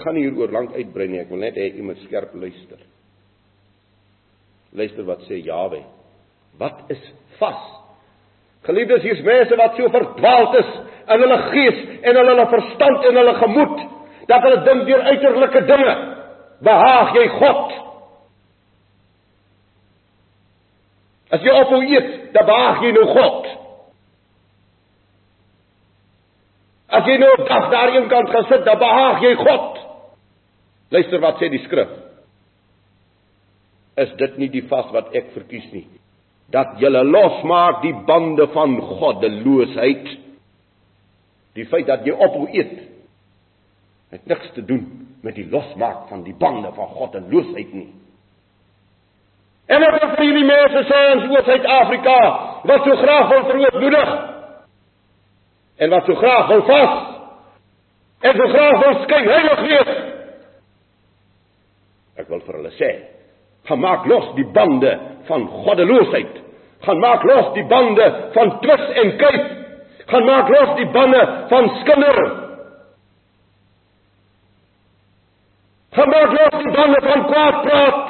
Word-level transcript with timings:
Ek 0.00 0.06
gaan 0.06 0.16
nie 0.16 0.22
hieroor 0.24 0.48
lank 0.48 0.70
uitbrei 0.72 1.10
nie, 1.12 1.18
ek 1.20 1.28
wil 1.28 1.42
net 1.42 1.58
hê 1.60 1.66
jy 1.74 1.82
moet 1.84 1.98
skerp 2.06 2.30
luister. 2.32 2.78
Luister 4.72 5.04
wat 5.04 5.26
sê 5.28 5.42
Jawe. 5.44 5.82
Wat 6.56 6.86
is 6.94 7.02
vas? 7.36 7.66
Geliefdes, 8.64 9.02
hier's 9.04 9.20
mense 9.26 9.58
wat 9.60 9.76
so 9.76 9.90
verdwaald 9.92 10.56
is 10.56 10.70
in 11.04 11.24
hulle 11.24 11.36
gees 11.50 11.82
en 12.00 12.16
in 12.16 12.30
hulle 12.32 12.46
verstand 12.48 13.08
en 13.10 13.18
hulle 13.20 13.34
gemoed 13.42 13.82
dat 14.30 14.46
hulle 14.46 14.62
dink 14.70 14.86
deur 14.88 15.04
uiterlike 15.10 15.62
dinge 15.68 15.94
behaag 16.64 17.12
jy 17.18 17.26
God. 17.34 17.76
As 21.36 21.44
jy 21.44 21.58
ophou 21.60 21.82
eet, 21.84 22.08
dan 22.32 22.48
behaag 22.48 22.86
jy 22.88 22.94
nou 22.96 23.04
God. 23.10 23.52
As 26.88 27.04
jy 27.12 27.20
nou 27.20 27.36
dag 27.44 27.68
daar 27.76 27.94
een 27.98 28.08
kant 28.16 28.32
gesit, 28.38 28.64
dan 28.64 28.80
behaag 28.80 29.28
jy 29.28 29.36
God. 29.44 29.79
Luister 30.90 31.22
wat 31.22 31.38
sê 31.38 31.50
die 31.52 31.62
skrif. 31.66 31.90
Is 34.00 34.10
dit 34.18 34.38
nie 34.42 34.50
die 34.50 34.64
vas 34.70 34.90
wat 34.94 35.14
ek 35.16 35.32
verkies 35.36 35.68
nie? 35.74 35.86
Dat 36.50 36.80
jy 36.82 36.90
losmaak 36.90 37.82
die 37.84 37.94
bande 38.06 38.48
van 38.54 38.74
goddeloosheid. 38.98 40.08
Die 41.54 41.66
feit 41.70 41.86
dat 41.90 42.06
jy 42.06 42.14
ophou 42.14 42.48
eet 42.50 42.78
het 44.10 44.26
niks 44.26 44.50
te 44.56 44.64
doen 44.66 44.86
met 45.22 45.36
die 45.38 45.46
losmaak 45.50 46.08
van 46.08 46.24
die 46.26 46.34
bande 46.34 46.72
van 46.74 46.88
goddeloosheid 46.96 47.74
nie. 47.74 47.92
En 49.70 49.84
wat 49.84 50.02
vir 50.02 50.24
hierdie 50.24 50.46
mense 50.48 50.82
sê 50.88 51.00
in 51.12 51.20
Suid-Afrika 51.46 52.18
wat 52.66 52.86
so 52.86 52.96
graag 53.04 53.28
wil 53.30 53.44
verootmoedig 53.52 54.14
en 55.78 55.94
wat 55.94 56.10
so 56.10 56.18
graag 56.18 56.48
wil 56.50 56.64
vas 56.66 56.96
en 58.26 58.40
so 58.40 58.48
graag 58.56 58.80
wil 58.82 58.98
skyn 59.04 59.30
heilig 59.30 59.62
wees. 59.68 59.92
Sê, 62.78 62.90
gaan 63.68 63.80
maak 63.80 64.06
los 64.06 64.34
die 64.36 64.46
bande 64.54 64.98
van 65.28 65.46
goddeloosheid. 65.48 66.34
Gaan 66.80 66.98
maak 66.98 67.24
los 67.24 67.52
die 67.54 67.64
bande 67.64 68.06
van 68.34 68.60
twis 68.60 68.84
en 69.02 69.16
kyk. 69.18 69.42
Gaan 70.06 70.24
maak 70.24 70.48
los 70.48 70.76
die 70.76 70.86
bande 70.94 71.22
van 71.50 71.68
skinder. 71.80 72.18
Gaan 75.92 76.08
maak 76.08 76.32
los 76.38 76.62
die 76.62 76.72
bande 76.78 77.00
van 77.08 77.26
kwaad 77.26 77.60
praat. 77.66 78.00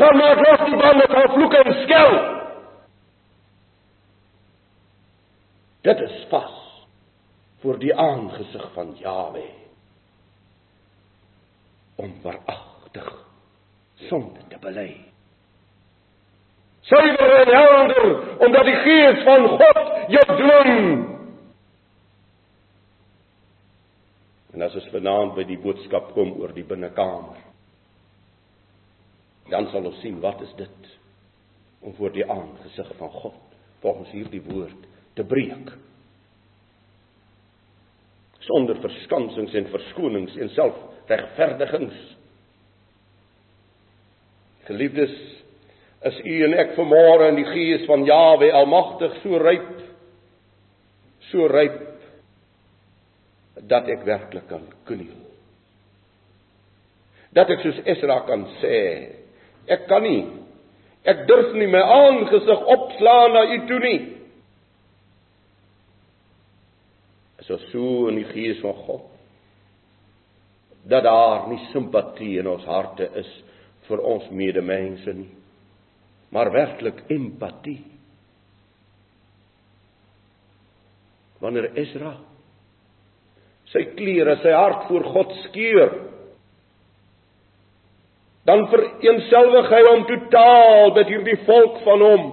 Gaan 0.00 0.16
maak 0.16 0.42
los 0.48 0.66
die 0.66 0.82
bande 0.82 1.06
van 1.14 1.32
vloek 1.36 1.56
en 1.62 1.72
skel. 1.84 2.18
Dit 5.80 6.00
is 6.00 6.26
vas 6.28 6.56
voor 7.60 7.78
die 7.80 7.94
aangesig 7.96 8.68
van 8.74 8.92
Jahwe 8.96 9.44
om 12.00 12.12
veragtig 12.24 13.08
sonde 14.08 14.42
te 14.48 14.58
bely. 14.62 14.90
Suiwer 16.88 17.34
en 17.42 17.52
helder 17.54 18.06
omdat 18.46 18.68
die 18.68 18.78
gees 18.86 19.24
van 19.28 19.48
God 19.48 19.82
jou 20.14 20.24
dwing. 20.40 20.86
En 24.54 24.64
as 24.66 24.74
ons 24.80 24.88
vanaand 24.94 25.36
by 25.36 25.44
die 25.46 25.60
boodskap 25.62 26.10
kom 26.16 26.32
oor 26.40 26.54
die 26.56 26.66
binnekamer, 26.66 27.38
dan 29.50 29.68
sal 29.70 29.86
ons 29.90 30.00
sien 30.02 30.18
wat 30.22 30.40
is 30.46 30.56
dit 30.58 30.90
om 31.80 31.94
voor 31.98 32.12
die 32.14 32.26
aangesig 32.26 32.90
van 32.98 33.12
God 33.20 33.38
volgens 33.80 34.10
hierdie 34.12 34.42
woord 34.44 34.88
te 35.16 35.24
breek. 35.24 35.70
Sonder 38.44 38.80
verskansings 38.82 39.54
en 39.56 39.70
verskonings 39.72 40.36
en 40.36 40.52
selfregverdigings. 41.10 41.98
Geliefdes, 44.70 45.14
is 46.06 46.18
u 46.24 46.36
en 46.46 46.56
ek 46.62 46.76
vanmôre 46.78 47.28
in 47.32 47.40
die 47.40 47.48
gees 47.50 47.86
van 47.88 48.06
Jawe 48.08 48.52
Almagtig 48.56 49.18
so 49.20 49.40
ryp 49.42 49.72
so 51.28 51.48
ryp 51.50 51.80
dat 53.68 53.90
ek 53.92 54.06
werklik 54.06 54.46
kan 54.48 54.64
kniel. 54.88 55.18
Dat 57.36 57.50
ek 57.52 57.60
soos 57.62 57.82
Esra 57.84 58.22
kan 58.26 58.46
sê, 58.62 58.78
ek 59.68 59.84
kan 59.90 60.06
nie 60.06 60.22
ek 61.08 61.26
durf 61.28 61.52
nie 61.56 61.68
my 61.70 61.80
aangesig 61.80 62.64
opslaan 62.74 63.36
na 63.36 63.44
u 63.48 63.60
toe 63.68 63.78
nie. 63.84 64.00
is 67.40 67.48
ons 67.54 67.70
so 67.72 68.08
in 68.10 68.18
die 68.20 68.28
gees 68.34 68.60
van 68.60 68.76
God 68.84 69.19
dat 70.88 71.04
daar 71.04 71.48
nie 71.50 71.60
simpatie 71.72 72.38
in 72.40 72.48
ons 72.48 72.64
harte 72.64 73.08
is 73.20 73.30
vir 73.88 74.02
ons 74.06 74.28
medemense 74.30 75.12
nie 75.14 75.30
maar 76.30 76.52
werklik 76.54 77.04
empatie 77.10 77.80
wanneer 81.40 81.72
Esra 81.80 82.14
sy 83.72 83.84
klere 83.96 84.38
sy 84.42 84.54
hart 84.54 84.88
voor 84.88 85.04
God 85.14 85.36
skeur 85.46 85.98
dan 88.50 88.66
vereenselwig 88.72 89.68
hy 89.70 89.80
hom 89.86 90.06
totaal 90.08 90.94
met 90.96 91.10
hierdie 91.12 91.38
volk 91.46 91.80
van 91.84 92.04
hom. 92.04 92.24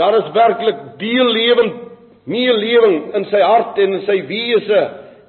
Daar 0.00 0.18
is 0.18 0.30
werklik 0.34 0.82
deellewend 1.00 1.91
meelewing 2.28 3.12
in 3.18 3.26
sy 3.30 3.40
hart 3.42 3.78
en 3.82 3.98
in 3.98 4.04
sy 4.06 4.18
wese 4.28 4.82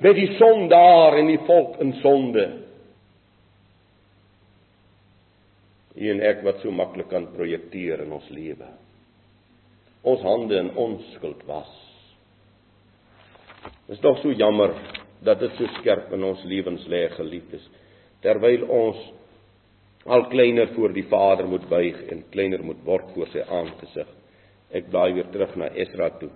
met 0.03 0.17
die 0.17 0.33
sondaar 0.37 1.17
en 1.19 1.31
die 1.31 1.41
volk 1.47 1.79
in 1.81 1.93
sonde. 2.01 2.45
U 5.93 6.09
en 6.09 6.23
ek 6.25 6.41
wat 6.45 6.61
so 6.63 6.73
maklik 6.73 7.09
kan 7.11 7.29
projekteer 7.35 8.03
in 8.05 8.13
ons 8.15 8.29
lewe. 8.33 8.69
Ons 10.03 10.23
hande 10.25 10.57
in 10.59 10.73
onskuld 10.79 11.45
was. 11.47 11.71
Dit 13.87 13.95
is 13.95 14.03
tog 14.03 14.19
so 14.19 14.33
jammer 14.35 14.73
dat 15.23 15.39
dit 15.39 15.53
so 15.57 15.69
skerp 15.79 16.11
in 16.15 16.25
ons 16.27 16.41
lewens 16.49 16.83
lê 16.91 17.05
geliefdes. 17.13 17.63
Terwyl 18.23 18.65
ons 18.67 18.99
al 20.03 20.25
kleiner 20.31 20.73
voor 20.75 20.91
die 20.95 21.05
Vader 21.07 21.47
moet 21.47 21.69
buig 21.69 22.01
en 22.11 22.25
kleiner 22.33 22.63
moet 22.63 22.81
word 22.83 23.13
voor 23.15 23.31
sy 23.31 23.45
aangesig. 23.47 24.09
Ek 24.73 24.89
blaai 24.91 25.13
weer 25.15 25.29
terug 25.31 25.55
na 25.59 25.69
Esra 25.79 26.09
toe. 26.19 26.31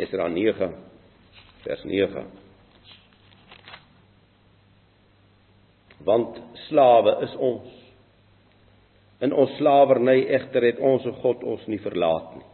Esra 0.00 0.28
9 0.28 0.70
vers 1.62 1.84
9. 1.84 2.24
Want 6.04 6.40
slawe 6.68 7.18
is 7.26 7.34
ons. 7.36 7.68
In 9.22 9.34
ons 9.36 9.52
slawerny 9.60 10.24
egter 10.34 10.64
het 10.66 10.80
ons 10.82 11.04
God 11.22 11.44
ons 11.46 11.66
nie 11.70 11.78
verlaat 11.84 12.34
nie. 12.38 12.48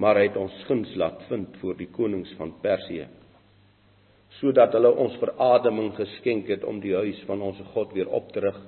Maar 0.00 0.18
hy 0.18 0.28
het 0.30 0.38
ons 0.40 0.56
guns 0.66 0.90
laat 0.98 1.20
vind 1.28 1.54
voor 1.60 1.76
die 1.78 1.90
konings 1.94 2.32
van 2.38 2.54
Persië 2.62 3.08
sodat 4.38 4.70
hulle 4.76 4.92
ons 5.02 5.16
verademing 5.18 5.90
geskenk 5.96 6.48
het 6.52 6.62
om 6.64 6.78
die 6.80 6.94
huis 6.94 7.18
van 7.26 7.42
ons 7.42 7.58
God 7.74 7.90
weer 7.96 8.08
op 8.14 8.28
te 8.32 8.42
rig 8.44 8.60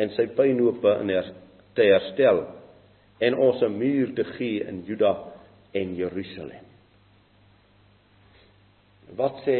en 0.00 0.08
sy 0.16 0.24
pynhope 0.32 0.94
in 1.02 1.12
her, 1.12 1.28
te 1.76 1.84
herstel 1.86 2.40
en 3.20 3.36
ons 3.36 3.60
'n 3.62 3.78
muur 3.78 4.14
te 4.16 4.24
gee 4.38 4.64
in 4.64 4.82
Juda 4.88 5.12
en 5.72 5.94
Jerusalem. 5.96 6.68
Wat 9.16 9.42
sê 9.46 9.58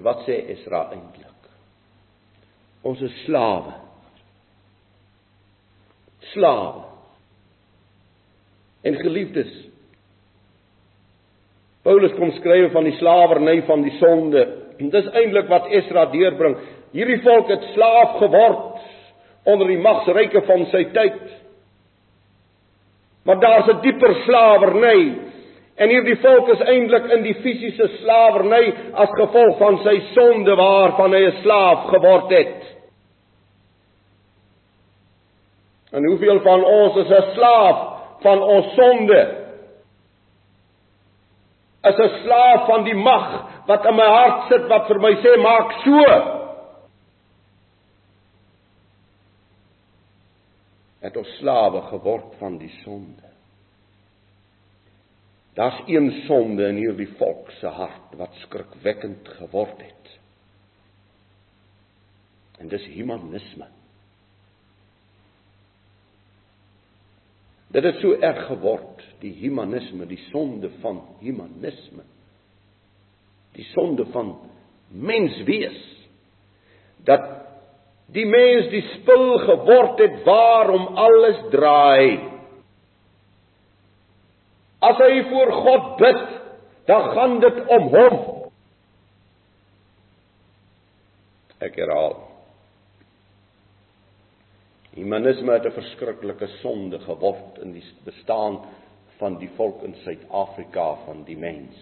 wat 0.00 0.22
sê 0.26 0.36
Israel 0.54 0.92
eintlik? 0.94 1.48
Ons 2.86 3.00
is 3.02 3.16
slawe. 3.24 3.72
Slawe. 6.30 6.84
En 8.86 8.96
geliefdes, 9.02 9.50
Paulus 11.82 12.12
kom 12.16 12.30
skryf 12.36 12.72
van 12.72 12.86
die 12.86 12.96
slawerny 13.00 13.62
van 13.68 13.82
die 13.82 13.96
sonde. 13.98 14.44
En 14.80 14.92
dis 14.92 15.10
eintlik 15.16 15.48
wat 15.50 15.68
Esra 15.74 16.06
deurbring. 16.12 16.56
Hierdie 16.94 17.20
volk 17.24 17.48
het 17.52 17.66
slaaf 17.74 18.18
geword 18.20 18.80
onder 19.48 19.68
die 19.70 19.80
magsryke 19.80 20.42
van 20.48 20.66
sy 20.72 20.84
tyd. 20.94 21.20
Maar 23.30 23.40
daar's 23.40 23.66
'n 23.66 23.80
dieper 23.80 24.14
slawerny. 24.14 25.18
En 25.76 25.88
hierdie 25.88 26.18
volk 26.20 26.48
is 26.48 26.60
eintlik 26.60 27.04
in 27.04 27.22
die 27.22 27.34
fisiese 27.34 27.88
slawerny 28.02 28.74
as 28.92 29.08
gevolg 29.10 29.58
van 29.58 29.78
sy 29.78 30.00
sonde 30.14 30.54
waarvan 30.54 31.12
hy 31.12 31.20
'n 31.26 31.42
slaaf 31.42 31.84
geword 31.88 32.30
het. 32.30 32.62
En 35.92 36.06
hoeveel 36.06 36.40
van 36.40 36.64
ons 36.64 36.96
is 36.96 37.10
'n 37.10 37.30
slaaf 37.34 37.78
van 38.20 38.42
ons 38.42 38.74
sonde? 38.74 39.22
As 41.82 41.98
'n 41.98 42.10
slaaf 42.24 42.66
van 42.66 42.84
die 42.84 42.94
mag 42.94 43.44
wat 43.66 43.86
in 43.86 43.94
my 43.94 44.06
hart 44.06 44.48
sit 44.48 44.66
wat 44.66 44.86
vir 44.86 45.00
my 45.00 45.14
sê 45.14 45.36
maak 45.36 45.72
so. 45.84 46.39
Het 51.00 51.16
ons 51.16 51.36
slawe 51.38 51.82
geword 51.88 52.36
van 52.38 52.58
die 52.60 52.72
sonde. 52.82 53.28
Daar's 55.56 55.82
een 55.86 56.10
sonde 56.26 56.68
in 56.68 56.78
hierdie 56.78 57.08
volk 57.18 57.50
se 57.58 57.66
hart 57.66 58.14
wat 58.16 58.36
skrikwekkend 58.44 59.28
geword 59.40 59.82
het. 59.82 60.14
En 62.60 62.68
dis 62.68 62.84
humanisme. 62.92 63.66
Dit 67.70 67.86
het 67.86 68.00
so 68.02 68.16
erg 68.18 68.46
geword, 68.46 69.02
die 69.22 69.32
humanisme, 69.40 70.06
die 70.06 70.20
sonde 70.30 70.70
van 70.82 71.02
humanisme. 71.20 72.02
Die 73.54 73.66
sonde 73.72 74.06
van 74.10 74.34
menswees. 74.88 75.78
Dat 77.04 77.28
die 78.14 78.26
mens 78.26 78.70
die 78.72 78.82
spul 78.96 79.38
geword 79.44 80.00
het 80.02 80.22
waarom 80.26 80.88
alles 80.98 81.42
draai. 81.52 82.18
As 84.80 84.98
hy 84.98 85.22
voor 85.28 85.52
God 85.52 85.88
bid, 86.00 86.22
dan 86.88 87.10
gaan 87.14 87.38
dit 87.44 87.60
om 87.68 87.88
hom. 87.92 88.18
Ek 91.60 91.76
herhaal. 91.76 92.16
Humanisme 94.96 95.52
het 95.52 95.66
'n 95.66 95.76
verskriklike 95.76 96.46
sonde 96.60 96.98
geword 96.98 97.58
in 97.62 97.72
die 97.72 97.84
bestaan 98.04 98.64
van 99.18 99.38
die 99.38 99.50
volk 99.56 99.82
in 99.82 99.94
Suid-Afrika 99.94 100.94
van 101.04 101.24
die 101.24 101.36
mens 101.36 101.76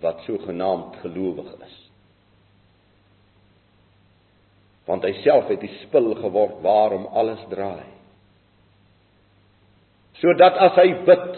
wat 0.00 0.20
sogenaamd 0.20 0.96
gelowig 0.96 1.52
is. 1.66 1.87
Want 4.88 5.04
hy 5.04 5.12
self 5.22 5.50
het 5.52 5.60
die 5.60 5.72
spil 5.84 6.14
geword 6.16 6.62
waarom 6.64 7.06
alles 7.12 7.42
draai. 7.52 7.86
Sodat 10.18 10.56
as 10.64 10.78
hy 10.80 10.88
bid, 11.06 11.34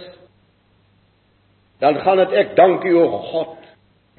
dan 1.83 1.99
gaan 2.05 2.23
dit 2.23 2.37
ek 2.45 2.55
dankie 2.57 2.95
o 2.97 3.09
God 3.33 3.57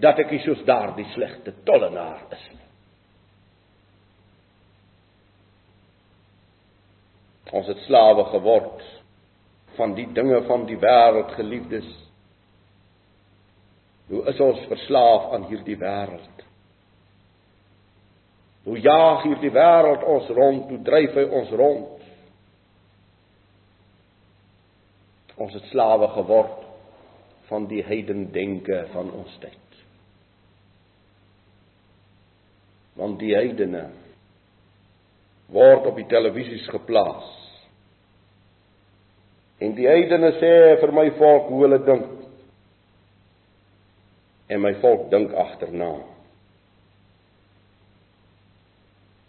dat 0.02 0.20
ek 0.22 0.34
nie 0.34 0.42
soos 0.44 0.62
daardie 0.68 1.08
slegte 1.14 1.54
tollenaar 1.66 2.26
is 2.34 2.44
nie. 2.52 2.68
Ons 7.52 7.68
het 7.68 7.82
slawe 7.86 8.26
geword 8.32 8.84
van 9.76 9.96
die 9.98 10.08
dinge 10.16 10.40
van 10.48 10.66
die 10.70 10.78
wêreld, 10.80 11.34
geliefdes. 11.36 11.88
Hoe 14.12 14.24
is 14.32 14.40
ons 14.44 14.64
verslaaf 14.72 15.32
aan 15.36 15.48
hierdie 15.52 15.78
wêreld? 15.80 16.46
Hoe 18.64 18.78
jaag 18.78 19.24
hierdie 19.26 19.52
wêreld 19.54 20.04
ons 20.06 20.30
rond, 20.38 20.70
hoe 20.70 20.82
dryf 20.86 21.16
hy 21.18 21.26
ons 21.40 21.54
rond? 21.58 22.04
Ons 25.42 25.58
het 25.58 25.66
slawe 25.72 26.12
geword 26.14 26.60
van 27.50 27.66
die 27.72 27.82
heidendenke 27.84 28.84
van 28.94 29.10
ons 29.18 29.34
tyd. 29.42 29.58
Want 33.00 33.18
die 33.20 33.34
heidene 33.34 33.88
word 35.52 35.88
op 35.90 35.98
die 35.98 36.08
televisies 36.12 36.68
geplaas 36.72 37.42
En 39.62 39.76
die 39.78 39.86
heidene 39.86 40.32
sê 40.40 40.54
vir 40.82 40.94
my 40.96 41.06
volk 41.20 41.52
hoe 41.52 41.60
hulle 41.62 41.78
dink. 41.86 42.08
En 44.50 44.64
my 44.64 44.72
volk 44.82 45.06
dink 45.14 45.36
agterna. 45.38 45.92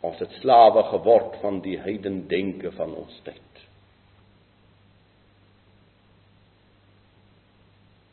Ons 0.02 0.18
het 0.18 0.32
slawe 0.40 0.82
geword 0.90 1.38
van 1.42 1.60
die 1.62 1.76
heidendenke 1.78 2.72
van 2.74 2.94
ons 3.04 3.20
tyd. 3.26 3.38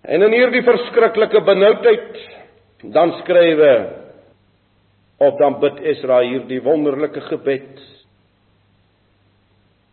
En 0.09 0.25
in 0.25 0.33
hierdie 0.33 0.63
verskriklike 0.65 1.41
benoudheid 1.45 2.19
dan 2.93 3.13
skrywe 3.23 3.73
of 5.19 5.37
dan 5.41 5.57
bid 5.59 5.81
Esra 5.91 6.21
hierdie 6.23 6.61
wonderlike 6.63 7.21
gebed. 7.27 7.81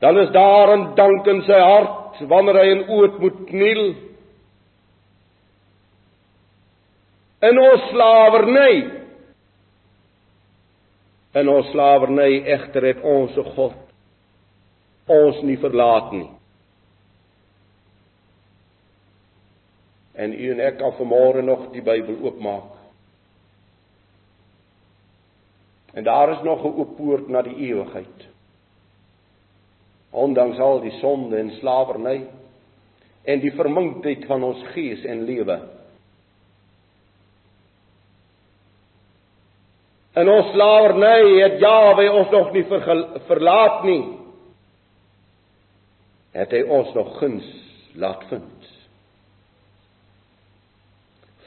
Dan 0.00 0.18
is 0.20 0.30
daar 0.30 0.76
'n 0.76 0.94
dank 0.94 1.26
in 1.26 1.42
sy 1.42 1.60
hart 1.60 2.20
wanneer 2.28 2.60
hy 2.60 2.68
in 2.70 2.88
oot 2.88 3.18
moet 3.18 3.46
kniel 3.48 3.94
in 7.40 7.58
ons 7.58 7.82
slawerny 7.90 8.95
in 11.36 11.48
ons 11.52 11.68
slawerny 11.72 12.42
egter 12.56 12.88
het 12.90 13.02
ons 13.04 13.36
God 13.56 13.74
ons 15.16 15.42
nie 15.46 15.58
verlaat 15.62 16.12
nie 16.16 16.30
en 20.16 20.32
u 20.32 20.46
en 20.54 20.62
ek 20.68 20.78
kan 20.80 20.96
vanmôre 20.96 21.44
nog 21.44 21.68
die 21.74 21.84
Bybel 21.84 22.16
oopmaak 22.24 22.72
en 25.96 26.04
daar 26.04 26.32
is 26.36 26.42
nog 26.44 26.64
'n 26.64 26.78
oop 26.80 26.96
poort 26.96 27.28
na 27.28 27.42
die 27.42 27.58
ewigheid 27.68 28.26
ondanks 30.16 30.58
al 30.58 30.80
die 30.80 30.96
sonde 31.00 31.36
en 31.36 31.50
slawerny 31.60 32.18
en 33.26 33.40
die 33.42 33.52
verminkheid 33.52 34.24
van 34.30 34.44
ons 34.46 34.62
gees 34.74 35.04
en 35.04 35.24
lewe. 35.26 35.56
En 40.16 40.28
ons 40.32 40.48
slawerny 40.54 41.42
het 41.42 41.58
Jawe 41.60 42.06
ons 42.12 42.30
nog 42.32 42.52
nie 42.54 42.64
verlaat 43.28 43.82
nie. 43.84 44.02
Het 46.36 46.56
hy 46.56 46.62
ons 46.72 46.92
nog 46.96 47.18
guns 47.20 47.46
laat 48.00 48.24
vind. 48.30 48.70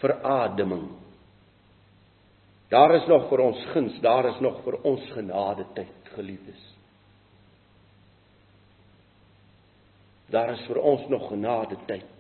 Verademing. 0.02 0.88
Daar 2.70 2.94
is 3.00 3.08
nog 3.10 3.26
vir 3.32 3.42
ons 3.42 3.66
guns, 3.74 3.98
daar 4.06 4.30
is 4.30 4.38
nog 4.40 4.62
vir 4.66 4.78
ons 4.86 5.06
genade 5.16 5.66
tyd, 5.74 6.12
geliefdes. 6.14 6.62
Daar 10.30 10.54
is 10.54 10.62
vir 10.70 10.78
ons 10.78 11.08
nog 11.10 11.26
genade 11.32 11.78
tyd. 11.90 12.19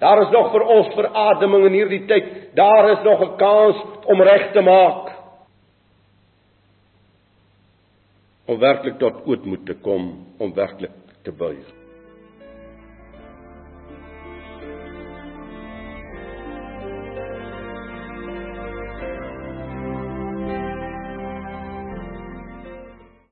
Daar 0.00 0.22
is 0.22 0.30
nog 0.32 0.52
vir 0.52 0.62
ons 0.64 0.94
verademing 0.96 1.66
in 1.68 1.76
hierdie 1.76 2.04
tyd. 2.08 2.30
Daar 2.56 2.90
is 2.90 3.02
nog 3.04 3.20
'n 3.20 3.36
kans 3.36 3.76
om 4.04 4.22
reg 4.22 4.52
te 4.52 4.60
maak. 4.60 5.10
Om 8.46 8.58
werklik 8.58 8.98
tot 8.98 9.26
ootmoed 9.26 9.66
te 9.66 9.74
kom, 9.74 10.26
om 10.38 10.54
werklik 10.54 10.96
te 11.22 11.32
buig. 11.32 11.79